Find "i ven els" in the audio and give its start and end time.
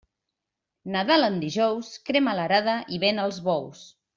2.97-3.43